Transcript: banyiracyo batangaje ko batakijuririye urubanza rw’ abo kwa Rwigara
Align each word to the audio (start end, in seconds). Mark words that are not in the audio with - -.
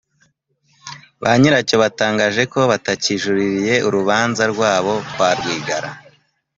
banyiracyo 1.23 1.75
batangaje 1.83 2.41
ko 2.53 2.59
batakijuririye 2.71 3.75
urubanza 3.87 4.43
rw’ 4.51 4.59
abo 4.75 4.93
kwa 5.13 5.29
Rwigara 5.37 5.89